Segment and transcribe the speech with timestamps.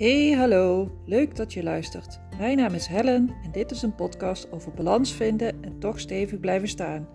[0.00, 0.90] Hey, hallo.
[1.06, 2.20] Leuk dat je luistert.
[2.38, 6.40] Mijn naam is Helen en dit is een podcast over balans vinden en toch stevig
[6.40, 7.08] blijven staan.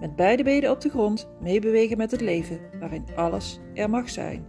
[0.00, 4.44] Met beide benen op de grond, meebewegen met het leven, waarin alles er mag zijn.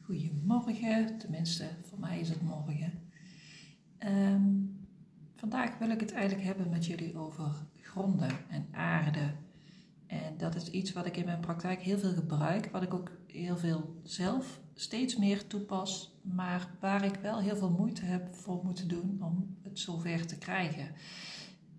[0.00, 2.92] Goedemorgen, tenminste, voor mij is het morgen.
[3.98, 4.50] Ehm,
[5.34, 9.44] vandaag wil ik het eigenlijk hebben met jullie over gronden en aarde
[10.06, 13.10] en dat is iets wat ik in mijn praktijk heel veel gebruik, wat ik ook
[13.26, 18.60] heel veel zelf steeds meer toepas, maar waar ik wel heel veel moeite heb voor
[18.64, 20.88] moeten doen om het zover te krijgen.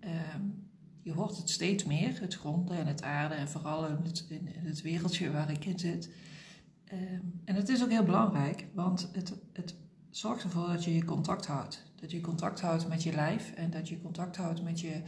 [0.00, 0.42] Ehm,
[1.02, 4.48] je hoort het steeds meer, het gronden en het aarde en vooral in het, in
[4.66, 6.10] het wereldje waar ik in zit.
[6.84, 9.74] Ehm, en het is ook heel belangrijk, want het, het
[10.10, 11.84] zorgt ervoor dat je je contact houdt.
[11.94, 15.02] Dat je contact houdt met je lijf en dat je contact houdt met je,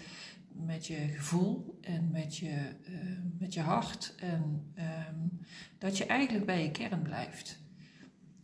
[0.65, 4.15] met je gevoel en met je, uh, met je hart.
[4.19, 5.41] En um,
[5.79, 7.63] dat je eigenlijk bij je kern blijft.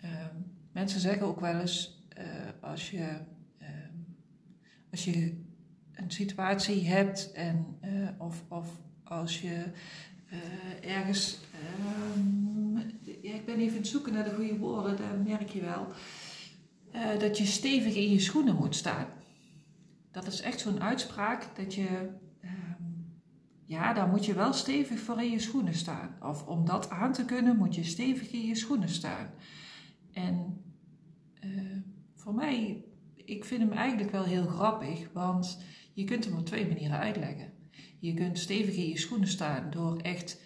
[0.05, 2.25] Um, mensen zeggen ook wel eens, uh,
[2.61, 3.19] als, je,
[3.63, 3.69] uh,
[4.91, 5.45] als je
[5.93, 8.69] een situatie hebt en, uh, of, of
[9.05, 9.65] als je
[10.81, 11.39] ergens.
[13.23, 15.87] ja, ik ben even aan het zoeken naar de goede woorden, daar merk je wel.
[17.19, 19.16] dat je stevig in je schoenen moet staan
[20.17, 22.09] dat is echt zo'n uitspraak dat je,
[22.45, 23.21] um,
[23.65, 26.17] ja, daar moet je wel stevig voor in je schoenen staan.
[26.23, 29.31] Of om dat aan te kunnen, moet je stevig in je schoenen staan.
[30.13, 30.65] En
[31.45, 31.77] uh,
[32.15, 36.67] voor mij, ik vind hem eigenlijk wel heel grappig, want je kunt hem op twee
[36.67, 37.53] manieren uitleggen.
[37.99, 40.41] Je kunt stevig in je schoenen staan door echt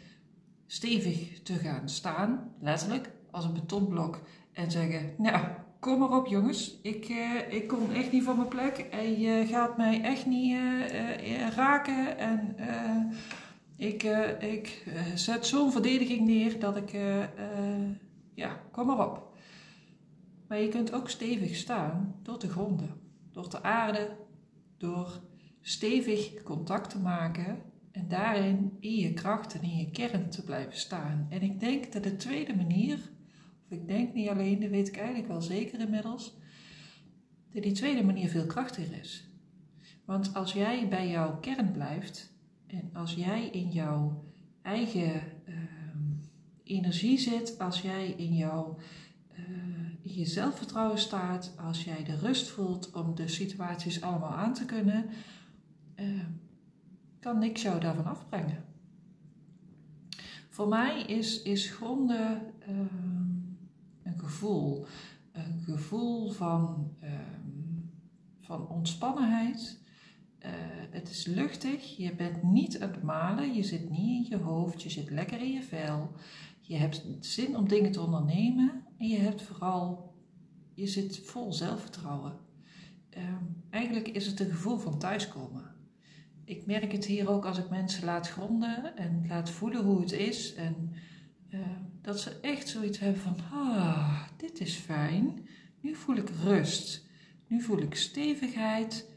[0.67, 4.21] stevig te gaan staan, letterlijk, als een betonblok,
[4.53, 5.47] en zeggen, nou,
[5.81, 9.47] kom maar op jongens, ik, uh, ik kom echt niet van mijn plek en je
[9.47, 12.57] gaat mij echt niet uh, raken en
[13.77, 14.03] ik,
[14.41, 16.91] ik zet zo'n verdediging neer dat ik,
[18.35, 19.35] ja, kom maar op.
[20.49, 22.95] Maar je kunt ook stevig staan door te gronden,
[23.33, 24.17] door te aarden,
[24.79, 25.21] door
[25.61, 27.63] stevig contact te maken
[27.93, 31.27] en daarin in je kracht en in je kern te blijven staan.
[31.31, 32.99] En ik denk dat de tweede manier
[33.71, 36.37] ik denk niet alleen, dat weet ik eigenlijk wel zeker inmiddels,
[37.53, 39.29] dat die tweede manier veel krachtiger is.
[40.05, 42.33] Want als jij bij jouw kern blijft
[42.67, 44.25] en als jij in jouw
[44.63, 45.55] eigen uh,
[46.65, 48.79] energie zit, als jij in jouw
[49.39, 54.65] uh, je zelfvertrouwen staat, als jij de rust voelt om de situaties allemaal aan te
[54.65, 55.07] kunnen,
[55.97, 56.25] uh,
[57.21, 58.65] kan niks jou daarvan afbrengen.
[60.49, 63.20] Voor mij is, is gronden ehm,
[64.21, 64.87] gevoel.
[65.33, 67.91] Een gevoel van, um,
[68.41, 69.79] van ontspannenheid.
[70.45, 70.51] Uh,
[70.91, 74.83] het is luchtig, je bent niet aan het malen, je zit niet in je hoofd,
[74.83, 76.13] je zit lekker in je vel.
[76.61, 80.15] Je hebt zin om dingen te ondernemen en je hebt vooral,
[80.75, 82.39] je zit vol zelfvertrouwen.
[83.17, 85.75] Um, eigenlijk is het een gevoel van thuiskomen.
[86.45, 90.13] Ik merk het hier ook als ik mensen laat gronden en laat voelen hoe het
[90.13, 90.55] is.
[90.55, 90.93] En
[91.51, 91.61] uh,
[92.11, 95.49] dat ze echt zoiets hebben van, ah, dit is fijn.
[95.81, 97.07] Nu voel ik rust.
[97.47, 99.09] Nu voel ik stevigheid.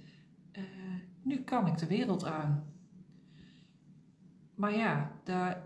[0.57, 0.63] Uh,
[1.21, 2.73] nu kan ik de wereld aan.
[4.55, 5.63] Maar ja, daar,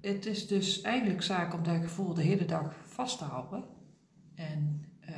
[0.00, 3.64] het is dus eigenlijk zaak om dat gevoel de hele dag vast te houden.
[4.34, 5.16] En uh,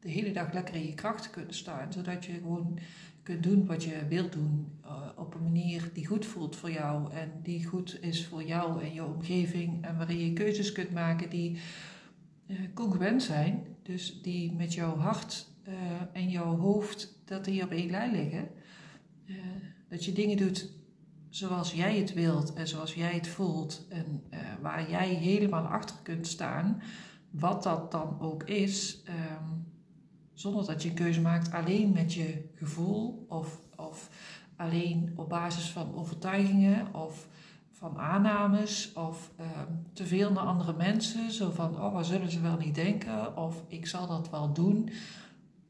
[0.00, 1.92] de hele dag lekker in je kracht te kunnen staan.
[1.92, 2.78] Zodat je gewoon
[3.24, 7.12] kunt doen wat je wilt doen uh, op een manier die goed voelt voor jou
[7.12, 11.30] en die goed is voor jou en je omgeving en waarin je keuzes kunt maken
[11.30, 11.58] die
[12.46, 15.74] uh, congruent zijn, dus die met jouw hart uh,
[16.12, 18.48] en jouw hoofd, dat die op één lijn liggen.
[19.88, 20.72] dat je dingen doet
[21.28, 24.22] zoals jij het wilt en zoals jij het voelt en
[24.60, 26.82] waar jij helemaal achter kunt staan,
[27.30, 29.02] wat dat dan ook is.
[29.08, 29.63] Um,
[30.34, 34.10] zonder dat je een keuze maakt alleen met je gevoel of, of
[34.56, 37.28] alleen op basis van overtuigingen of
[37.70, 39.46] van aannames of uh,
[39.92, 41.32] te veel naar andere mensen.
[41.32, 43.36] Zo van, oh, wat zullen ze wel niet denken?
[43.36, 44.90] Of ik zal dat wel doen,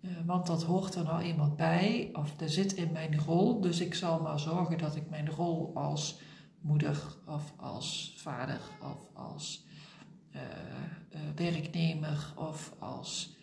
[0.01, 2.11] uh, want dat hoort er nou eenmaal bij.
[2.13, 5.71] Of dat zit in mijn rol, dus ik zal maar zorgen dat ik mijn rol
[5.75, 6.19] als
[6.61, 9.65] moeder of als vader of als
[10.37, 10.41] uh,
[11.35, 13.37] werknemer of als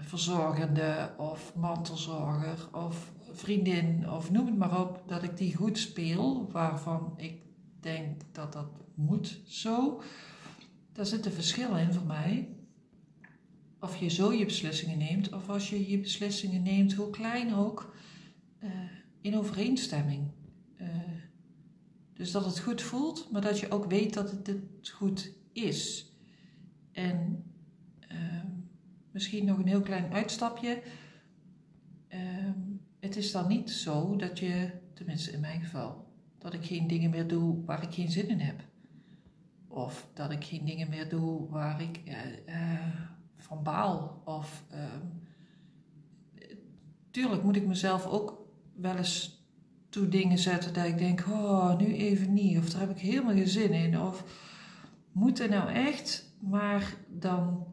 [0.00, 6.50] verzorgende of mantelzorger of vriendin of noem het maar op, dat ik die goed speel,
[6.50, 7.42] waarvan ik
[7.80, 10.02] denk dat dat moet zo.
[10.92, 12.48] Daar zitten verschillen in voor mij.
[13.80, 17.94] Of je zo je beslissingen neemt, of als je je beslissingen neemt, hoe klein ook,
[18.64, 18.70] uh,
[19.20, 20.30] in overeenstemming.
[20.80, 20.88] Uh,
[22.14, 26.12] Dus dat het goed voelt, maar dat je ook weet dat het, het goed is.
[26.92, 27.44] En
[28.00, 28.46] ehm,
[29.10, 30.82] misschien nog een heel klein uitstapje.
[32.08, 32.58] Ehm,
[33.00, 36.08] het is dan niet zo dat je, tenminste in mijn geval,
[36.38, 38.64] dat ik geen dingen meer doe waar ik geen zin in heb.
[39.68, 42.56] Of dat ik geen dingen meer doe waar ik uh,
[43.36, 44.22] van baal.
[44.24, 44.84] Of uh,
[47.10, 49.44] tuurlijk moet ik mezelf ook wel eens
[49.88, 52.58] toe dingen zetten dat ik denk, oh, nu even niet.
[52.58, 54.00] Of daar heb ik helemaal geen zin in.
[54.00, 54.24] Of
[55.12, 56.34] moet er nou echt?
[56.38, 57.66] Maar dan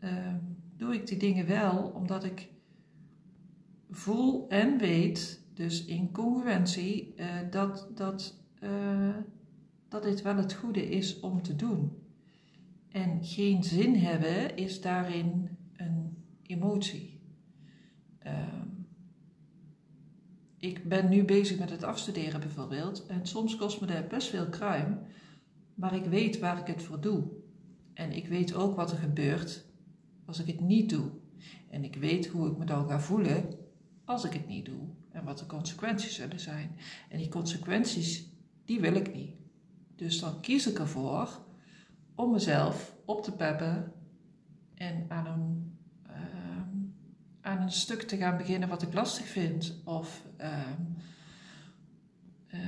[0.00, 0.34] uh,
[0.76, 2.48] doe ik die dingen wel omdat ik
[3.90, 9.16] voel en weet, dus in congruentie, uh, dat, dat, uh,
[9.88, 11.92] dat dit wel het goede is om te doen.
[12.88, 17.20] En geen zin hebben is daarin een emotie.
[18.18, 18.68] Ehm,
[20.58, 23.06] ik ben nu bezig met het afstuderen bijvoorbeeld.
[23.06, 24.98] En soms kost me dat best veel kruim.
[25.74, 27.24] Maar ik weet waar ik het voor doe.
[27.94, 29.64] En ik weet ook wat er gebeurt
[30.26, 31.10] als ik het niet doe.
[31.70, 33.54] En ik weet hoe ik me dan ga voelen
[34.04, 34.80] als ik het niet doe.
[35.10, 36.76] En wat de consequenties zullen zijn.
[37.08, 38.28] En die consequenties,
[38.64, 39.34] die wil ik niet.
[39.96, 41.40] Dus dan kies ik ervoor
[42.14, 43.92] om mezelf op te peppen
[44.74, 45.76] en aan een,
[46.06, 46.20] uh,
[47.40, 49.80] aan een stuk te gaan beginnen wat ik lastig vind.
[49.84, 50.58] Of uh,
[52.54, 52.60] uh,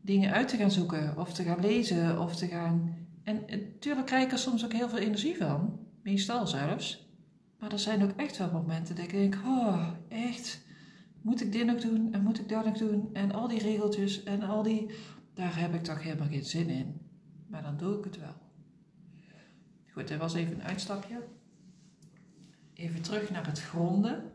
[0.00, 2.94] dingen uit te gaan zoeken, of te gaan lezen, of te gaan.
[3.22, 7.08] En natuurlijk krijg ik er soms ook heel veel energie van, meestal zelfs.
[7.58, 10.64] Maar er zijn ook echt wel momenten dat ik denk: oh, echt,
[11.22, 13.10] moet ik dit nog doen en moet ik dat nog doen?
[13.12, 14.90] En al die regeltjes en al die
[15.34, 17.00] daar heb ik toch helemaal geen zin in.
[17.46, 18.34] Maar dan doe ik het wel.
[19.92, 21.26] Goed, dat was even een uitstapje.
[22.74, 24.32] Even terug naar het gronden.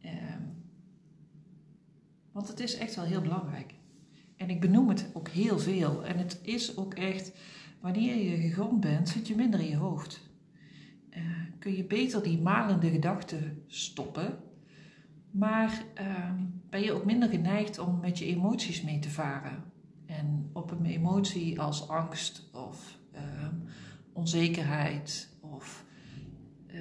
[0.00, 0.42] Ehm,
[2.32, 3.74] want het is echt wel heel belangrijk.
[4.36, 6.04] En ik benoem het ook heel veel.
[6.04, 7.32] En het is ook echt,
[7.80, 10.20] wanneer je gegrond bent, zit je minder in je hoofd.
[11.16, 11.22] Uh,
[11.58, 14.38] kun je beter die malende gedachten stoppen.
[15.30, 16.30] Maar uh,
[16.70, 19.64] ben je ook minder geneigd om met je emoties mee te varen.
[20.06, 23.20] En op een emotie als angst of uh,
[24.12, 25.84] onzekerheid of
[26.66, 26.80] uh,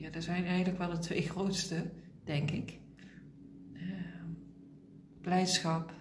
[0.00, 1.90] ja, dat zijn eigenlijk wel de twee grootste,
[2.24, 2.78] denk ik.
[3.72, 3.82] Uh,
[5.20, 5.92] blijdschap.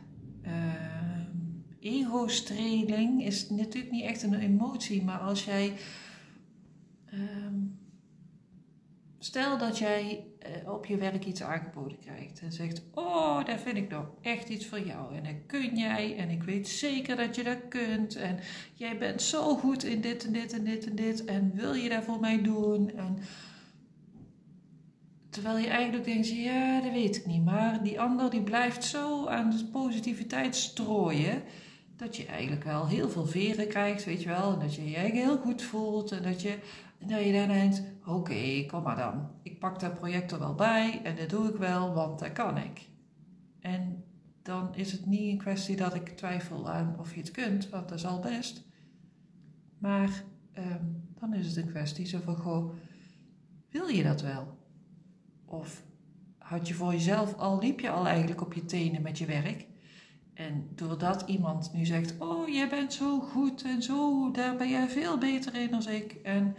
[0.42, 1.32] Ehm,
[1.80, 5.74] ego-streling is natuurlijk niet echt een emotie, maar als jij
[9.34, 10.26] Stel dat jij
[10.64, 14.50] uh, op je werk iets aangeboden krijgt en zegt: Oh, daar vind ik nog echt
[14.50, 15.16] iets voor jou.
[15.16, 18.16] En dat kun jij, en ik weet zeker dat je dat kunt.
[18.16, 18.40] En
[18.74, 21.26] jij bent zo goed in dit en dit en dit en dit.
[21.26, 22.92] En wil je dat voor mij doen?
[22.96, 23.18] En
[25.30, 27.46] terwijl je eigenlijk denkt: Ja, dat weet ik niet.
[27.46, 31.44] Maar die ander die blijft zo aan positiviteit strooien.
[31.96, 34.54] Dat je eigenlijk wel heel veel veren krijgt, weet je wel.
[34.54, 36.12] En dat je je heel goed voelt.
[36.12, 36.58] En dat je
[37.08, 39.30] je dan denkt, oké, kom maar dan.
[39.42, 42.58] Ik pak dat project er wel bij en dat doe ik wel, want dat kan
[42.58, 42.90] ik.
[43.60, 44.04] En
[44.42, 47.90] dan is het niet een kwestie dat ik twijfel aan of je het kunt, want
[47.90, 48.64] dat is al best.
[49.78, 50.86] Maar ehm,
[51.20, 52.74] dan is het een kwestie van, goh,
[53.70, 54.58] wil je dat wel?
[55.46, 55.84] Of
[56.38, 59.66] had je voor jezelf al, liep je al eigenlijk op je tenen met je werk?
[60.34, 64.90] En doordat iemand nu zegt, oh, jij bent zo goed en zo, daar ben jij
[64.90, 66.14] veel beter in dan ik.
[66.14, 66.56] En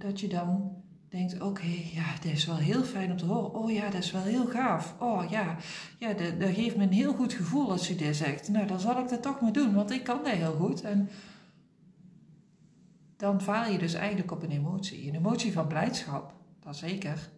[0.00, 3.54] dat je dan denkt, oké, ja, dat is wel heel fijn om te horen.
[3.54, 4.94] Oh ja, dat is wel heel gaaf.
[4.98, 5.56] Oh ja,
[5.98, 8.48] ja dat, geeft me een heel goed gevoel als je dit zegt.
[8.48, 10.80] Nou, dan zal ik dat toch maar doen, want ik kan dat heel goed.
[10.80, 11.08] En
[13.16, 15.08] dan vaar je dus eigenlijk op een emotie.
[15.08, 17.30] Een emotie van blijdschap, dat zeker.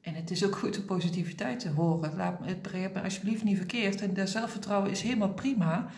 [0.00, 2.16] En het is ook goed om positiviteit te horen.
[2.16, 4.00] Laat het me alsjeblieft niet verkeerd.
[4.00, 5.90] En dat zelfvertrouwen is helemaal prima.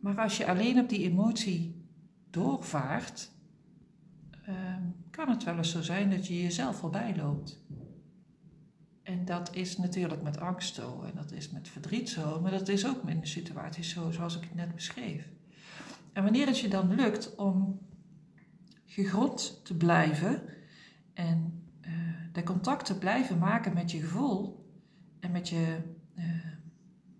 [0.00, 1.84] Maar als je alleen op die emotie
[2.30, 3.30] doorvaart,
[5.10, 7.64] kan het wel eens zo zijn dat je jezelf voorbij loopt.
[9.02, 12.68] En dat is natuurlijk met angst zo, en dat is met verdriet zo, maar dat
[12.68, 15.28] is ook in de situaties zo, zoals ik het net beschreef.
[16.12, 17.78] En wanneer het je dan lukt om
[18.84, 20.42] gegrond te blijven
[21.14, 21.92] en uh,
[22.32, 24.66] de contact te blijven maken met je gevoel
[25.20, 25.78] en met je,
[26.18, 26.24] uh,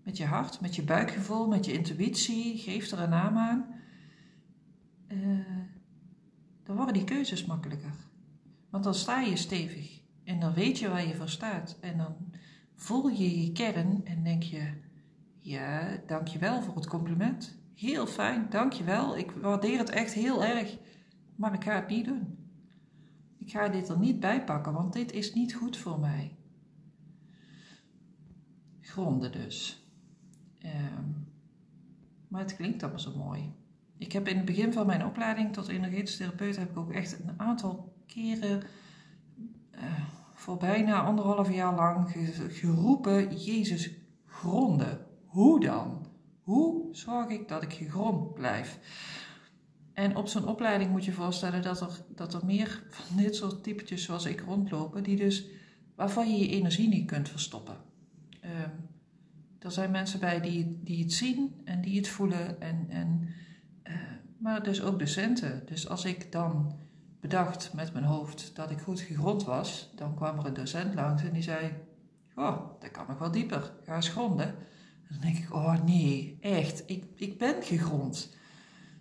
[0.03, 3.76] met je hart, met je buikgevoel, met je intuïtie, geef er een naam aan.
[6.67, 7.93] Dan worden die keuzes makkelijker.
[8.69, 11.77] Want dan sta je stevig en dan weet je waar je voor staat.
[11.81, 12.15] En dan
[12.75, 14.73] voel je je kern en denk je:
[15.39, 17.57] Ja, dankjewel voor het compliment.
[17.73, 19.17] Heel fijn, dankjewel.
[19.17, 20.77] Ik waardeer het echt heel erg.
[21.35, 22.37] Maar ik ga het niet doen.
[23.37, 26.31] Ik ga dit er niet bij pakken, want dit is niet goed voor mij.
[28.81, 29.87] gronden dus.
[30.59, 31.09] Ehm,
[32.27, 33.53] maar het klinkt allemaal zo mooi.
[33.97, 37.19] Ik heb in het begin van mijn opleiding tot energetisch therapeut heb ik ook echt
[37.19, 38.63] een aantal keren
[39.75, 39.81] uh,
[40.33, 42.15] voor bijna anderhalf jaar lang
[42.49, 43.91] geroepen: Jezus,
[44.25, 45.05] gronden.
[45.25, 46.05] Hoe dan?
[46.41, 48.79] Hoe zorg ik dat ik gegrond blijf?
[49.93, 53.63] En op zo'n opleiding moet je voorstellen dat er, dat er meer van dit soort
[53.63, 55.45] typetjes zoals ik rondlopen, die dus,
[55.95, 57.77] waarvan je je energie niet kunt verstoppen.
[58.43, 58.89] Um,
[59.59, 63.29] er zijn mensen bij die, die het zien en die het voelen, en, en,
[63.87, 63.93] uh,
[64.37, 65.65] maar dus ook docenten.
[65.65, 66.79] Dus als ik dan
[67.19, 71.23] bedacht met mijn hoofd dat ik goed gegrond was, dan kwam er een docent langs
[71.23, 71.73] en die zei:
[72.35, 74.47] Oh, dat kan nog wel dieper, ga eens gronden.
[74.47, 78.35] En dan denk ik: Oh nee, echt, ik, ik ben gegrond.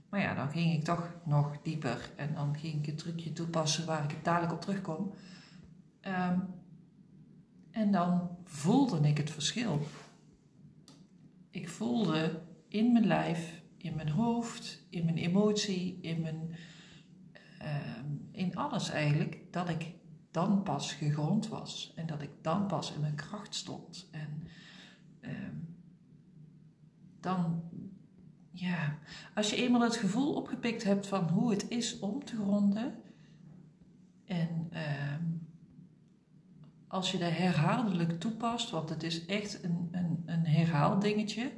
[0.09, 3.87] Maar ja, dan ging ik toch nog dieper en dan ging ik het trucje toepassen
[3.87, 5.12] waar ik het dadelijk op terugkom.
[6.02, 6.55] Um,
[7.71, 9.87] en dan voelde ik het verschil.
[11.50, 13.55] Ik voelde in mijn lijf,
[13.87, 16.57] in mijn hoofd, in mijn emotie, in, mijn,
[17.62, 19.95] uh, in alles eigenlijk, dat ik
[20.31, 24.09] dan pas gegrond was en dat ik dan pas in mijn kracht stond.
[24.11, 24.47] En
[25.21, 25.31] uh,
[27.21, 27.62] dan,
[28.50, 28.99] ja,
[29.35, 32.95] als je eenmaal het gevoel opgepikt hebt van hoe het is om te gronden
[34.25, 35.14] en uh,
[36.88, 41.52] als je dat herhaaldelijk toepast, want het is echt een, een, een herhaaldingetje.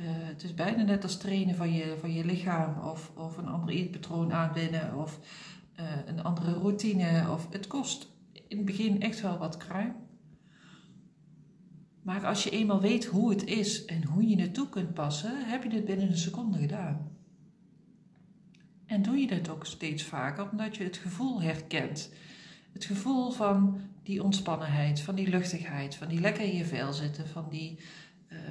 [0.00, 3.48] Uh, het is bijna net als trainen van je, van je lichaam of, of een
[3.48, 5.20] ander eetpatroon aanwinnen of
[5.80, 7.30] uh, een andere routine.
[7.30, 8.08] Of, het kost
[8.48, 9.94] in het begin echt wel wat kruim.
[12.02, 15.62] Maar als je eenmaal weet hoe het is en hoe je het kunt passen, heb
[15.62, 17.10] je het binnen een seconde gedaan.
[18.86, 22.12] En doe je dat ook steeds vaker omdat je het gevoel herkent.
[22.72, 27.28] Het gevoel van die ontspannenheid, van die luchtigheid, van die lekker in je vel zitten,
[27.28, 27.78] van die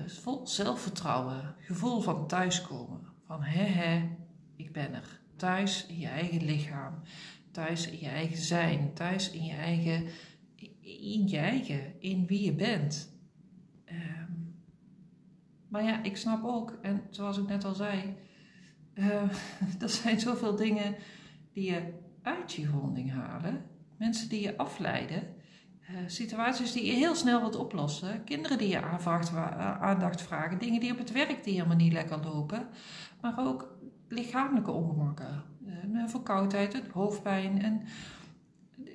[0.08, 3.02] vol zelfvertrouwen, gevoel van thuiskomen.
[3.26, 4.10] Van hè hè,
[4.56, 5.20] ik ben er.
[5.36, 7.02] Thuis in je eigen lichaam,
[7.52, 10.06] thuis in je eigen zijn, thuis in je eigen,
[10.82, 13.18] in je eigen, in wie je bent.
[13.86, 14.56] Um,
[15.68, 18.16] maar ja, ik snap ook, en zoals ik net al zei,
[18.94, 19.22] uh,
[19.82, 20.96] er zijn zoveel dingen
[21.54, 23.66] die je uit je gronding halen.
[23.98, 25.36] Mensen die je afleiden,
[25.92, 30.80] uh, situaties die je heel snel wilt oplossen, kinderen die je uh, aandacht vragen, dingen
[30.80, 32.68] die op het werk die helemaal niet lekker lopen,
[33.22, 33.78] maar ook
[34.08, 35.44] lichamelijke ongemakken,
[35.94, 37.62] uh, verkoudheid, het hoofdpijn.
[37.62, 37.82] En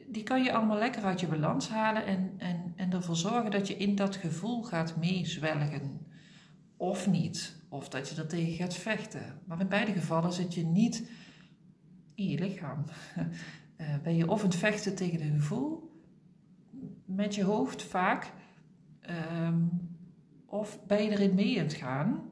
[0.08, 3.68] die kan je allemaal lekker uit je balans halen en, en, en ervoor zorgen dat
[3.68, 6.06] je in dat gevoel gaat meezwelgen.
[6.76, 9.40] Of niet, of dat je er tegen gaat vechten.
[9.44, 11.10] Maar in beide gevallen zit je niet
[12.14, 12.84] in je lichaam.
[14.02, 15.83] Ben je of het vechten tegen een gevoel,
[17.14, 18.32] met je hoofd vaak,
[19.42, 19.70] um,
[20.46, 22.22] of ben je erin mee aan het gaan,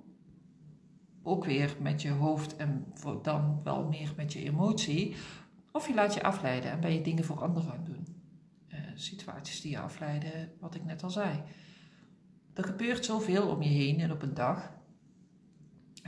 [1.22, 5.16] ook weer met je hoofd en dan wel meer met je emotie,
[5.72, 8.06] of je laat je afleiden en ben je dingen voor anderen aan doen.
[8.68, 11.42] Uh, situaties die je afleiden, wat ik net al zei.
[12.54, 14.72] Er gebeurt zoveel om je heen en op een dag.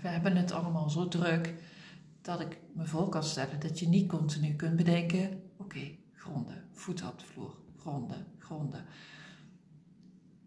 [0.03, 1.55] We hebben het allemaal zo druk
[2.21, 7.09] dat ik me voor kan stellen dat je niet continu kunt bedenken: oké, gronden, voeten
[7.09, 8.85] op de vloer, gronden, gronden.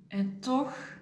[0.07, 0.99] En toch,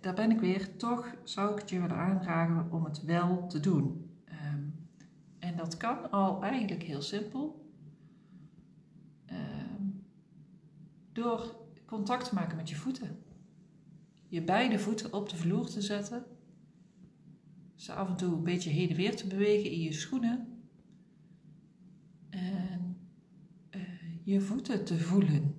[0.00, 3.60] daar ben ik weer, toch zou ik het je willen aandragen om het wel te
[3.60, 4.10] doen.
[4.28, 4.88] Um,
[5.38, 7.70] en dat kan al eigenlijk heel simpel.
[9.30, 10.04] Um,
[11.12, 13.22] door contact te maken met je voeten.
[14.28, 16.24] Je beide voeten op de vloer te zetten
[17.76, 20.60] ze af en toe een beetje heen en weer te bewegen in je schoenen.
[22.30, 22.96] En
[23.70, 23.82] uh,
[24.26, 25.54] je voeten te voelen.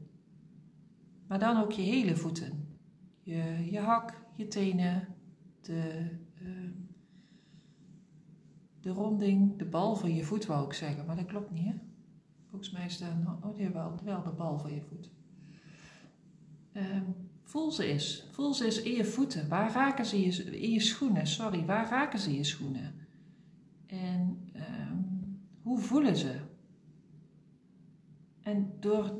[1.27, 2.77] Maar dan ook je hele voeten.
[3.21, 5.07] Je, je hak, je tenen,
[5.61, 6.09] de,
[6.41, 6.69] uh,
[8.79, 11.73] de ronding, de bal van je voet wou ik zeggen, maar dat klopt niet hè.
[12.49, 13.09] Volgens mij is dat,
[13.41, 15.11] oh jawel, wel de bal van je voet.
[16.73, 18.27] Um, Voel ze eens.
[18.31, 19.49] Voel ze eens in je voeten.
[19.49, 21.27] Waar raken ze je, in je schoenen?
[21.27, 22.95] Sorry, waar raken ze je schoenen?
[23.85, 26.46] En um, hoe voelen ze?
[28.47, 29.15] En door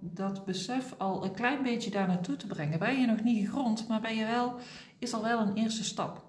[0.00, 3.88] dat, besef al een klein beetje daar naartoe te brengen, ben je nog niet gegrond,
[3.88, 4.58] maar ben je wel,
[4.98, 6.24] is al wel een eerste stap.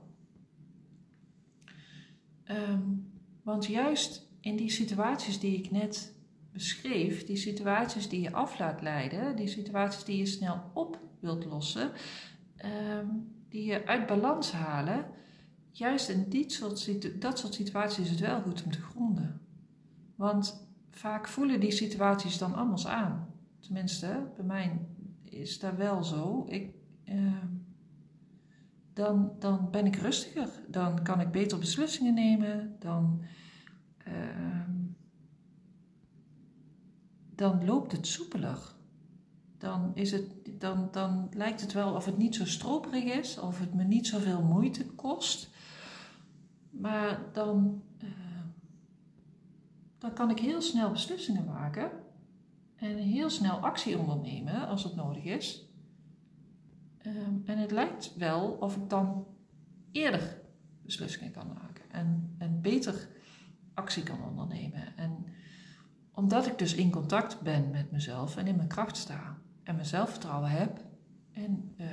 [2.48, 3.12] Um,
[3.44, 6.14] want juist in die situaties die ik net
[6.52, 11.46] beschreef, die situaties die je af laat leiden, die situaties die je snel op wilt
[11.46, 11.92] lossen,
[13.00, 15.06] um, die je uit balans halen,
[15.72, 19.42] juist in dit soort, dat soort situaties is het wel goed om te gronden.
[20.16, 23.28] Want vaak voelen die situaties dan anders aan.
[23.60, 24.80] Tenminste, bij mij
[25.24, 26.46] is dat wel zo.
[26.48, 26.74] Ik,
[27.04, 27.48] ehm,
[28.94, 30.50] dan, dan ben ik rustiger.
[30.68, 32.76] Dan kan ik beter beslissingen nemen.
[32.80, 33.22] Dan,
[33.98, 34.72] ehm,
[37.36, 38.72] dan loopt het soepeler.
[39.58, 43.60] Dan, is het, dan, dan lijkt het wel of het niet zo stroperig is, of
[43.60, 45.50] het me niet zoveel moeite kost.
[46.70, 48.10] Maar dan, uh,
[50.04, 51.92] dan kan ik heel snel beslissingen maken
[52.76, 55.70] en heel snel actie ondernemen als het nodig is.
[57.06, 59.28] Um, en het lijkt wel of ik dan
[59.92, 60.42] eerder
[60.82, 63.08] beslissingen kan maken en, en beter
[63.74, 64.98] actie kan ondernemen.
[64.98, 65.26] En
[66.12, 69.88] omdat ik dus in contact ben met mezelf en in mijn kracht sta en mijn
[69.88, 70.86] zelfvertrouwen heb
[71.32, 71.88] en uh,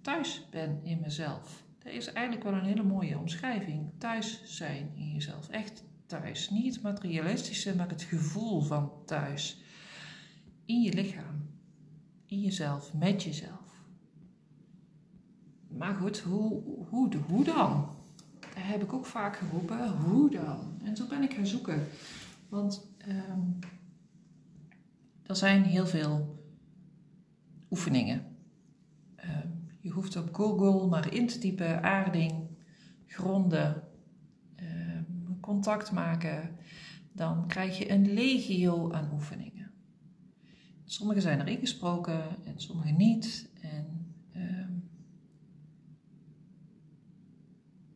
[0.00, 1.64] thuis ben in mezelf.
[1.78, 3.90] Dat is eigenlijk wel een hele mooie omschrijving.
[3.98, 5.48] Thuis zijn in jezelf.
[5.48, 6.50] Echt thuis.
[6.50, 9.62] Niet het materialistische, maar het gevoel van thuis.
[10.64, 11.50] In je lichaam.
[12.26, 12.94] In jezelf.
[12.94, 13.84] Met jezelf.
[15.68, 17.88] Maar goed, hoe, hoe, hoe dan?
[18.54, 19.90] Daar heb ik ook vaak geroepen.
[19.90, 20.80] Hoe dan?
[20.84, 21.86] En zo ben ik gaan zoeken.
[22.48, 23.58] Want um,
[25.22, 26.42] er zijn heel veel
[27.70, 28.36] oefeningen.
[29.16, 32.48] Um, je hoeft op Google maar in te typen aarding,
[33.06, 33.82] gronden,
[35.44, 36.56] contact maken.
[37.12, 39.70] Dan krijg je een legio aan oefeningen.
[40.84, 43.48] Sommige zijn er ingesproken en sommige niet.
[43.60, 43.94] En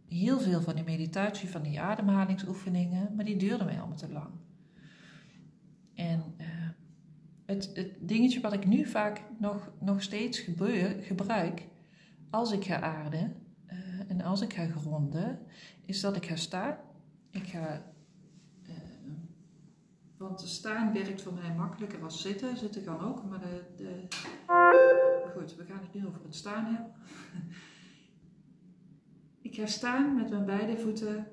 [0.08, 4.30] heel veel van die meditatie, van die ademhalingsoefeningen, maar die duurden mij allemaal te lang.
[5.94, 6.46] En uh,
[7.46, 10.38] het, het, dingetje wat ik nu vaak nog, nog steeds
[11.00, 11.66] gebruik
[12.30, 13.34] als ik ga aarden
[13.66, 13.78] uh,
[14.08, 15.38] en als ik ga gronden,
[15.86, 16.76] is dat ik ga staan.
[17.30, 17.92] Ik ga.
[18.68, 18.74] Uh,
[20.16, 22.56] want staan werkt voor mij makkelijker als zitten.
[22.56, 24.06] Zitten kan ook, maar de, de.
[25.36, 26.92] Goed, we gaan het nu over het staan hebben.
[29.40, 31.26] Ik ga staan met mijn beide voeten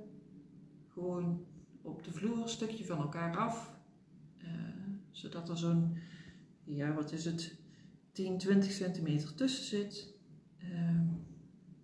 [0.96, 1.46] gewoon
[1.82, 3.74] op de vloer, een stukje van elkaar af.
[4.44, 4.50] Uh,
[5.12, 5.98] zodat er zo'n,
[6.64, 7.56] ja wat is het,
[8.12, 10.14] 10, 20 centimeter tussen zit.
[10.64, 11.02] Uh,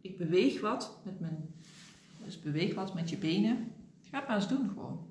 [0.02, 1.54] ik beweeg wat met mijn,
[2.24, 3.71] dus beweeg wat met je benen.
[4.12, 5.08] Ga het maar eens doen gewoon.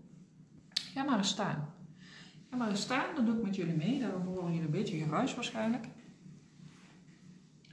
[0.72, 1.74] Ga maar eens staan.
[2.50, 4.00] Ga maar eens staan, dan doe ik met jullie mee.
[4.00, 5.86] Daarom horen jullie een beetje geruis waarschijnlijk.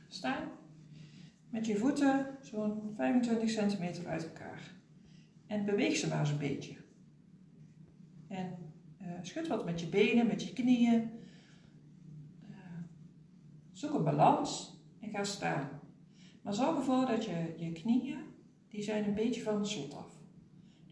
[0.08, 0.44] Staan
[1.50, 4.72] met je voeten zo'n 25 centimeter uit elkaar.
[5.48, 6.76] En beweeg ze maar eens een beetje.
[8.28, 8.58] En
[9.02, 11.12] uh, schud wat met je benen, met je knieën.
[12.50, 12.56] Uh,
[13.72, 15.70] zoek een balans en ga staan.
[16.42, 18.20] Maar zorg ervoor dat je, je knieën,
[18.70, 20.17] die zijn een beetje van het slot af.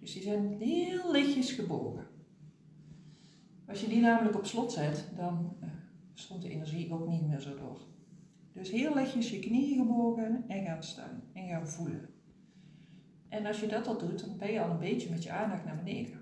[0.06, 2.08] Dus die zijn heel lichtjes gebogen.
[3.68, 5.70] Als je die namelijk op slot zet, dan uh,
[6.13, 7.80] stroomt de energie ook niet meer zo door.
[8.54, 12.10] Dus heel lichtjes je knieën gebogen en gaan staan en gaan voelen.
[13.30, 15.65] En als je dat al doet, dan ben je al een beetje met je aandacht
[15.65, 16.22] naar beneden.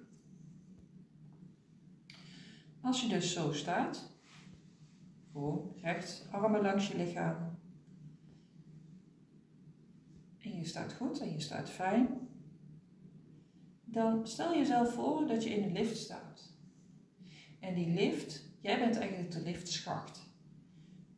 [2.82, 4.12] Als je dus zo staat,
[5.32, 7.58] gewoon recht, armen langs je lichaam.
[10.40, 12.32] En je staat goed en je staat fijn.
[13.94, 16.54] Dan stel jezelf voor dat je in een lift staat.
[17.60, 20.32] En die lift, jij bent eigenlijk de liftschacht.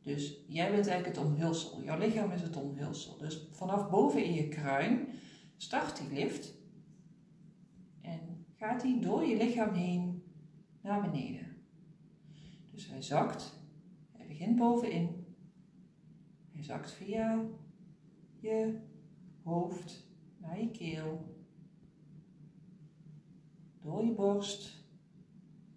[0.02, 1.84] Dus jij bent eigenlijk het omhulsel.
[1.84, 3.18] Jouw lichaam is het omhulsel.
[3.18, 5.08] Dus vanaf boven in je kruin
[5.58, 6.54] start die lift.
[8.02, 10.24] En gaat die door je lichaam heen
[10.82, 11.58] naar beneden.
[12.72, 13.60] Dus hij zakt.
[14.12, 15.26] Hij begint bovenin.
[16.52, 17.46] Hij zakt via
[18.40, 18.80] je
[19.44, 20.08] hoofd
[20.38, 21.35] naar je keel.
[23.86, 24.84] Door je borst.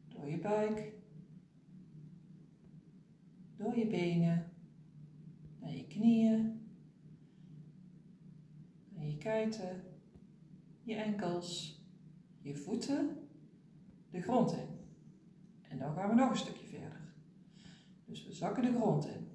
[0.08, 0.96] Door je buik
[3.58, 4.50] door je benen,
[5.60, 6.60] naar je knieën,
[8.88, 9.82] naar je kuiten,
[10.82, 11.80] je enkels,
[12.40, 13.28] je voeten,
[14.10, 14.68] de grond in.
[15.62, 17.14] En dan gaan we nog een stukje verder.
[18.04, 19.28] Dus we zakken de grond in.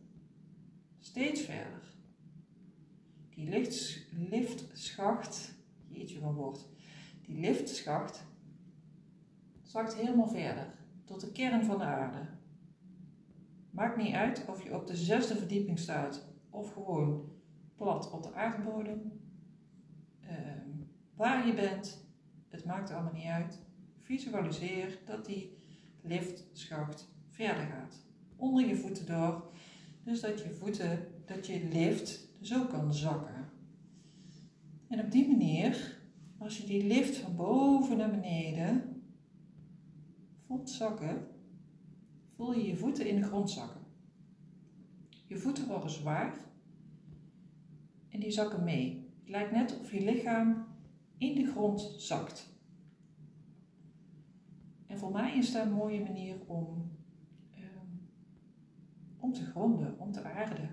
[1.00, 1.82] Steeds verder.
[3.30, 5.54] Die lift, liftschacht,
[5.88, 6.68] jeetje van woord,
[7.22, 8.26] die liftschacht
[9.74, 10.74] zakt helemaal verder
[11.06, 12.28] tot de kern van de aarde.
[13.70, 17.32] Maakt niet uit of je op de zesde verdieping staat of gewoon
[17.76, 19.22] plat op de aardbodem.
[20.20, 20.70] Ehm,
[21.16, 22.08] waar je bent,
[22.48, 23.62] het maakt allemaal niet uit.
[24.00, 25.58] Visualiseer dat die
[26.02, 28.06] liftschacht verder gaat.
[28.36, 29.52] Onder je voeten door.
[30.04, 33.50] Dus dat je voeten, dat je lift zo kan zakken.
[34.88, 35.98] En op die manier,
[36.38, 38.93] als je die lift van boven naar beneden
[40.54, 41.28] voelt zakken,
[42.36, 43.82] voel je je voeten in de grond zakken.
[45.26, 46.36] Je voeten worden zwaar
[48.10, 49.12] en die zakken mee.
[49.20, 50.66] Het lijkt net of je lichaam
[51.18, 52.50] in de grond zakt.
[54.88, 56.92] En voor mij is dat een mooie manier om,
[57.52, 57.88] ehm,
[59.20, 60.70] om te gronden, om te aarden.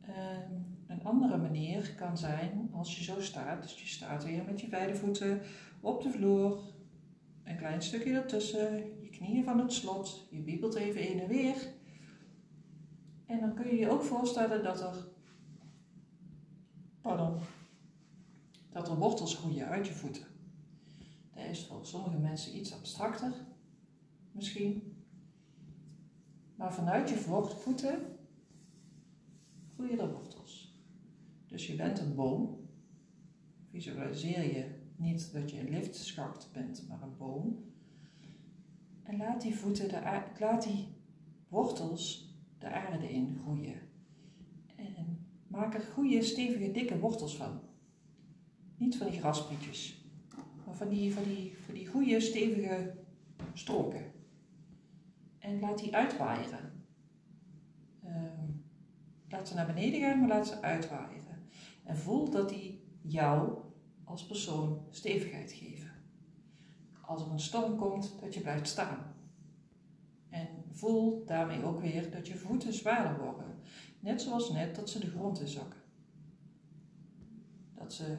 [0.00, 0.52] Ehm,
[0.86, 4.68] een andere manier kan zijn als je zo staat, dus je staat weer met je
[4.68, 5.40] beide voeten
[5.80, 6.78] op de vloer,
[7.50, 11.56] een klein stukje ertussen, je knieën van het slot, je wiebelt even heen en weer.
[13.26, 15.06] En dan kun je je ook voorstellen dat er,
[17.00, 17.38] pardon,
[18.70, 20.24] dat er wortels groeien uit je voeten.
[21.34, 23.32] Dat is voor sommige mensen iets abstracter,
[24.32, 24.94] misschien.
[26.54, 28.18] Maar vanuit je voeten
[29.74, 30.74] groeien er wortels.
[31.46, 32.68] Dus je bent een boom.
[33.70, 37.64] Visualiseer je niet dat je een liftschacht bent, maar een boom.
[39.02, 40.88] En laat die voeten, de laat die
[41.48, 43.80] wortels de aarde in groeien.
[44.76, 47.60] En maak er goede, stevige, dikke wortels van.
[48.76, 50.04] Niet van die grasprietjes,
[50.66, 52.94] maar van die, van die, van die goede, stevige
[53.52, 54.12] stroken.
[55.38, 56.84] En laat die uitwaaieren.
[58.02, 58.48] Ehm,
[59.28, 61.48] laat ze naar beneden gaan, maar laat ze uitwaaieren.
[61.84, 63.58] En voel dat die jou
[64.10, 65.90] als persoon stevigheid geven.
[67.00, 69.14] Als er een storm komt, dat je blijft staan.
[70.28, 73.46] En voel daarmee ook weer dat je voeten zwaarder worden.
[74.00, 75.80] Net zoals net dat ze de grond in zakken.
[77.74, 78.16] Dat ze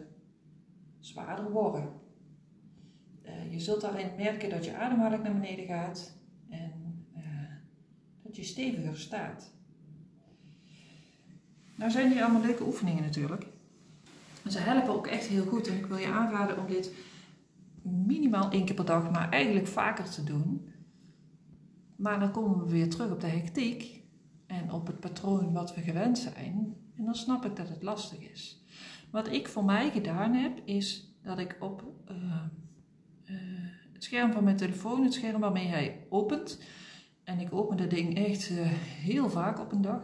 [1.00, 1.90] zwaarder worden.
[3.24, 6.18] Uh, je zult daarin merken dat je ademhaling naar beneden gaat
[6.50, 7.24] en uh,
[8.22, 9.52] dat je steviger staat.
[11.76, 13.51] Nou zijn hier allemaal leuke oefeningen natuurlijk.
[14.44, 15.68] En ze helpen ook echt heel goed.
[15.68, 16.94] En ik wil je aanraden om dit
[17.82, 20.70] minimaal één keer per dag, maar eigenlijk vaker te doen.
[21.96, 24.04] Maar dan komen we weer terug op de hectiek
[24.48, 26.76] en op het patroon wat we gewend zijn.
[26.98, 28.66] En dan snap ik dat het lastig is.
[29.12, 32.16] Wat ik voor mij gedaan heb, is dat ik op uh,
[33.26, 33.38] uh,
[33.94, 36.62] het scherm van mijn telefoon, het scherm waarmee hij opent,
[37.24, 40.02] en ik open dat ding echt uh, heel vaak op een dag,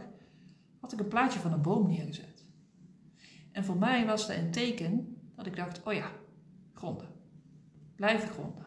[0.80, 2.27] had ik een plaatje van een boom neergezet.
[3.58, 6.12] En voor mij was dat een teken dat ik dacht, oh ja,
[6.74, 7.08] gronden.
[7.96, 8.66] Blijven gronden.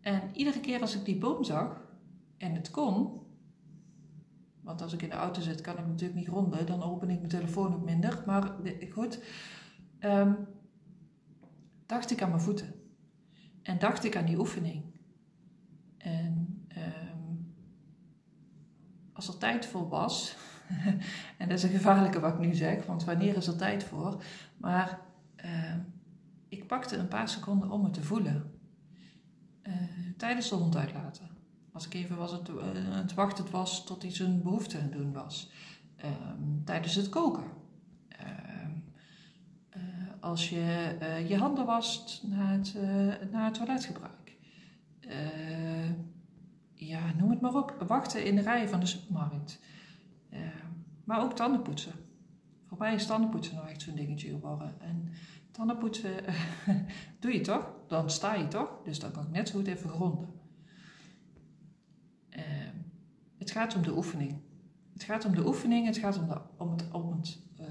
[0.00, 1.86] En iedere keer als ik die boom zag
[2.36, 3.20] en het kon,
[4.60, 7.18] want als ik in de auto zit kan ik natuurlijk niet gronden, dan open ik
[7.18, 8.22] mijn telefoon ook minder.
[8.26, 8.56] Maar
[8.90, 9.20] goed,
[10.00, 10.36] um,
[11.86, 12.74] dacht ik aan mijn voeten.
[13.62, 14.84] En dacht ik aan die oefening.
[15.96, 17.54] En um,
[19.12, 20.36] als er tijd voor was,
[21.38, 24.22] en dat is een gevaarlijke wat ik nu zeg, want wanneer is er tijd voor?
[24.56, 25.00] Maar
[25.44, 25.74] uh,
[26.48, 28.52] ik pakte een paar seconden om het te voelen.
[29.62, 29.74] Uh,
[30.16, 31.28] tijdens de hond uitlaten.
[31.72, 32.56] Als ik even was het, uh,
[32.88, 35.50] het wachten was tot hij zijn behoefte aan het doen was.
[35.96, 37.44] Ehm, tijdens het koken.
[38.08, 38.70] Ehm,
[39.68, 39.80] eh,
[40.20, 40.96] als je
[41.28, 42.74] je handen wast na het,
[43.30, 44.12] na het toiletgebruik.
[46.74, 47.84] ja, noem het maar op.
[47.86, 49.60] Wachten in de rij van de supermarkt.
[51.04, 51.92] Maar ook tandenpoetsen.
[52.66, 54.80] Voor mij is tandenpoetsen nou echt zo'n dingetje geworden.
[54.80, 55.12] En
[55.50, 56.14] tandenpoetsen
[57.20, 57.72] doe je toch?
[57.86, 58.80] Dan sta je toch?
[58.84, 60.28] Dus dan kan ik net zo goed even gronden.
[62.30, 62.42] Uh,
[63.38, 64.38] het gaat om de oefening.
[64.92, 67.66] Het gaat om de oefening, het gaat om, de, om, het, om, het, uh,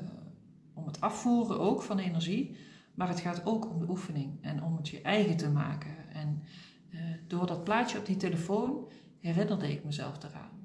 [0.74, 2.58] om het afvoeren ook van energie.
[2.94, 6.10] Maar het gaat ook om de oefening en om het je eigen te maken.
[6.14, 6.44] En
[6.90, 10.63] uh, door dat plaatje op die telefoon herinnerde ik mezelf eraan.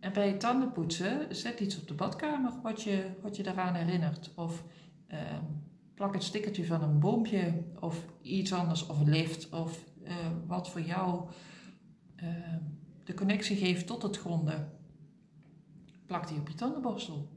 [0.00, 4.32] En bij het tandenpoetsen zet iets op de badkamer wat je, wat je daaraan herinnert.
[4.34, 4.64] Of
[5.08, 5.18] uh,
[5.94, 10.12] plak het stickertje van een boompje of iets anders, of een lift, of uh,
[10.46, 11.28] wat voor jou
[12.16, 12.54] uh,
[13.04, 14.72] de connectie geeft tot het gronden.
[16.06, 17.28] Plak die op je tandenborstel.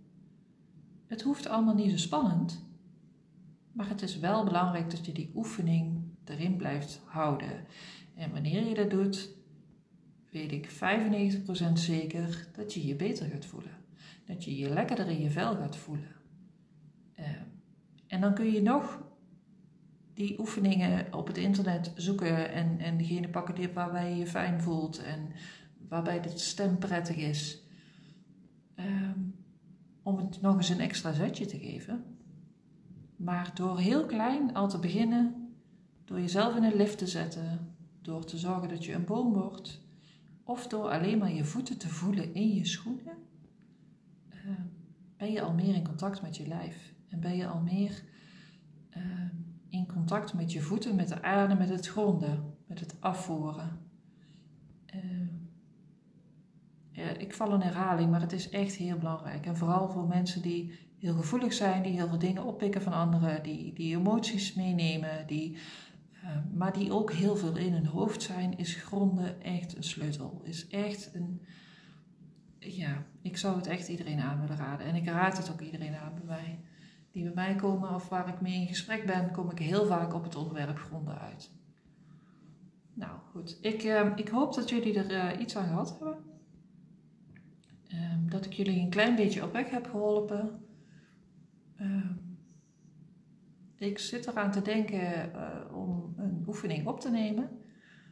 [1.08, 2.66] Het hoeft allemaal niet zo spannend,
[3.72, 7.66] maar het is wel belangrijk dat je die oefening erin blijft houden.
[8.16, 9.30] En wanneer je dat doet,
[10.32, 13.72] weet ik 95% zeker dat je je beter gaat voelen.
[14.26, 16.16] Dat je je lekkerder in je vel gaat voelen.
[17.20, 17.26] Uh,
[18.08, 19.04] en dan kun je nog
[20.14, 24.62] die oefeningen op het internet zoeken en, en degene pakken die, waarbij je je fijn
[24.62, 25.32] voelt en
[25.88, 27.64] waarbij de stem prettig is.
[28.76, 29.36] Um,
[30.04, 32.04] om het nog eens een extra zetje te geven.
[33.16, 35.54] Maar door heel klein al te beginnen,
[36.06, 39.81] door jezelf in een lift te zetten, door te zorgen dat je een boom wordt,
[40.44, 43.18] of door alleen maar je voeten te voelen in je schoenen,
[44.30, 44.52] uh,
[45.18, 46.94] ben je al meer in contact met je lijf.
[47.10, 48.04] En ben je al meer
[48.98, 49.04] uh,
[49.70, 53.80] in contact met je voeten, met de aarde, met het gronden, met het afvoeren.
[54.94, 55.02] Uh,
[57.18, 59.46] ik val in herhaling, maar het is echt heel belangrijk.
[59.46, 63.44] En vooral voor mensen die heel gevoelig zijn, die heel veel dingen oppikken van anderen,
[63.44, 65.58] die, die emoties meenemen, die,
[66.54, 70.42] maar die ook heel veel in hun hoofd zijn, is gronden echt een sleutel.
[70.44, 71.42] Is echt een.
[72.60, 74.86] Ja, ik zou het echt iedereen aan willen raden.
[74.86, 76.60] En ik raad het ook iedereen aan bij mij.
[77.12, 80.14] Die bij mij komen of waar ik mee in gesprek ben, kom ik heel vaak
[80.14, 81.52] op het onderwerp gronden uit.
[82.94, 86.18] Nou goed, ik, uh, ik hoop dat jullie er uh, iets aan gehad hebben.
[87.94, 90.66] Um, dat ik jullie een klein beetje op weg heb geholpen.
[91.76, 92.14] Ehm,
[93.82, 97.50] ik zit eraan te denken uh, om een oefening op te nemen.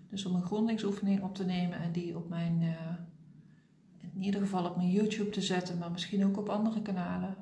[0.10, 2.94] Dus om een grondingsoefening op te nemen en die op mijn, uh,
[4.14, 7.36] in ieder geval op mijn YouTube te zetten, maar misschien ook op andere kanalen.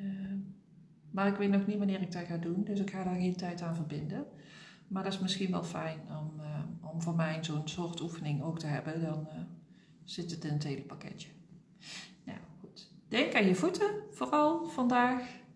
[0.00, 0.32] Uh,
[1.10, 3.36] maar ik weet nog niet wanneer ik dat ga doen, dus ik ga daar geen
[3.36, 4.26] tijd aan verbinden.
[4.88, 6.40] Maar dat is misschien wel fijn om,
[6.92, 9.00] om voor mij zo'n soort oefening ook te hebben.
[9.00, 9.28] Dan
[10.04, 11.28] zit het in het hele pakketje.
[12.24, 12.92] Nou goed.
[13.08, 15.46] Denk aan je voeten, vooral vandaag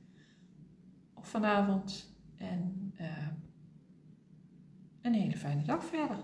[1.32, 2.14] vanavond.
[2.36, 3.06] En uh,
[5.02, 6.16] een hele fijne dag verder.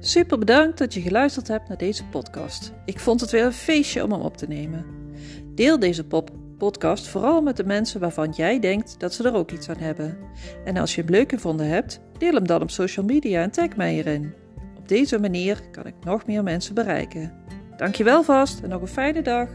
[0.00, 2.72] Super bedankt dat je geluisterd hebt naar deze podcast.
[2.84, 4.84] Ik vond het weer een feestje om hem op te nemen.
[5.54, 6.04] Deel deze
[6.58, 10.18] podcast vooral met de mensen waarvan jij denkt dat ze er ook iets aan hebben.
[10.64, 13.76] En als je hem leuk gevonden hebt, deel hem dan op social media en tag
[13.76, 14.34] mij erin.
[14.78, 17.32] Op deze manier kan ik nog meer mensen bereiken.
[17.82, 19.48] Dankjewel vast en nog een fijne dag.